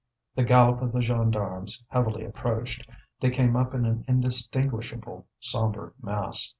The 0.33 0.43
gallop 0.43 0.81
of 0.81 0.93
the 0.93 1.01
gendarmes 1.03 1.83
heavily 1.89 2.25
approached; 2.25 2.89
they 3.19 3.29
came 3.29 3.55
up 3.55 3.75
in 3.75 3.85
an 3.85 4.03
indistinguishable 4.07 5.27
sombre 5.39 5.93
mass. 6.01 6.49